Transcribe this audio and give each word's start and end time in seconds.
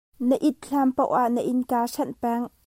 Na 0.27 0.35
it 0.49 0.57
hlan 0.67 0.89
paoh 0.97 1.15
ah 1.21 1.29
na 1.35 1.41
innka 1.51 1.79
hrenh 1.93 2.13
peng. 2.21 2.43